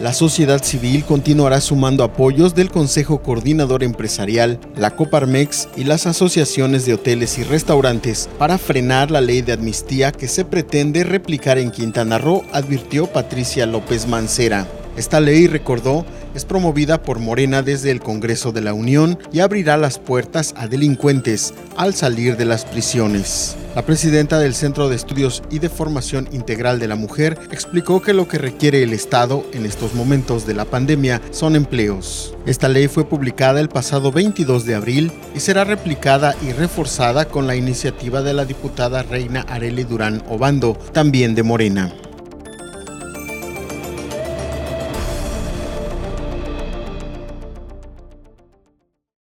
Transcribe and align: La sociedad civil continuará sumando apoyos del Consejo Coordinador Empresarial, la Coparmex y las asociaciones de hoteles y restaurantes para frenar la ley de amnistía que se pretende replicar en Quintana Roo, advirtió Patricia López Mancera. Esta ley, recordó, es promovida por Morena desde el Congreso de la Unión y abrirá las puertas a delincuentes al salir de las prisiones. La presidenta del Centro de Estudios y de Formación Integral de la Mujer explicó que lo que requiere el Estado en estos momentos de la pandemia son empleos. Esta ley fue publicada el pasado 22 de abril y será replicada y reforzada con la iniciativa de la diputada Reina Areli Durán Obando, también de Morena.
La 0.00 0.14
sociedad 0.14 0.64
civil 0.64 1.04
continuará 1.04 1.60
sumando 1.60 2.04
apoyos 2.04 2.54
del 2.54 2.70
Consejo 2.70 3.20
Coordinador 3.20 3.84
Empresarial, 3.84 4.58
la 4.74 4.96
Coparmex 4.96 5.68
y 5.76 5.84
las 5.84 6.06
asociaciones 6.06 6.86
de 6.86 6.94
hoteles 6.94 7.36
y 7.36 7.42
restaurantes 7.42 8.30
para 8.38 8.56
frenar 8.56 9.10
la 9.10 9.20
ley 9.20 9.42
de 9.42 9.52
amnistía 9.52 10.10
que 10.10 10.26
se 10.26 10.46
pretende 10.46 11.04
replicar 11.04 11.58
en 11.58 11.70
Quintana 11.70 12.16
Roo, 12.16 12.46
advirtió 12.50 13.08
Patricia 13.08 13.66
López 13.66 14.08
Mancera. 14.08 14.66
Esta 14.96 15.20
ley, 15.20 15.48
recordó, 15.48 16.06
es 16.34 16.46
promovida 16.46 17.02
por 17.02 17.18
Morena 17.18 17.60
desde 17.60 17.90
el 17.90 18.00
Congreso 18.00 18.52
de 18.52 18.62
la 18.62 18.72
Unión 18.72 19.18
y 19.34 19.40
abrirá 19.40 19.76
las 19.76 19.98
puertas 19.98 20.54
a 20.56 20.66
delincuentes 20.66 21.52
al 21.76 21.92
salir 21.92 22.38
de 22.38 22.46
las 22.46 22.64
prisiones. 22.64 23.54
La 23.74 23.82
presidenta 23.82 24.40
del 24.40 24.54
Centro 24.54 24.88
de 24.88 24.96
Estudios 24.96 25.44
y 25.48 25.60
de 25.60 25.68
Formación 25.68 26.28
Integral 26.32 26.80
de 26.80 26.88
la 26.88 26.96
Mujer 26.96 27.38
explicó 27.52 28.02
que 28.02 28.12
lo 28.12 28.26
que 28.26 28.36
requiere 28.36 28.82
el 28.82 28.92
Estado 28.92 29.44
en 29.52 29.64
estos 29.64 29.94
momentos 29.94 30.44
de 30.44 30.54
la 30.54 30.64
pandemia 30.64 31.22
son 31.30 31.54
empleos. 31.54 32.34
Esta 32.46 32.68
ley 32.68 32.88
fue 32.88 33.04
publicada 33.04 33.60
el 33.60 33.68
pasado 33.68 34.10
22 34.10 34.66
de 34.66 34.74
abril 34.74 35.12
y 35.36 35.40
será 35.40 35.62
replicada 35.62 36.34
y 36.42 36.50
reforzada 36.50 37.26
con 37.26 37.46
la 37.46 37.54
iniciativa 37.54 38.22
de 38.22 38.34
la 38.34 38.44
diputada 38.44 39.04
Reina 39.04 39.42
Areli 39.42 39.84
Durán 39.84 40.24
Obando, 40.28 40.76
también 40.92 41.36
de 41.36 41.44
Morena. 41.44 41.94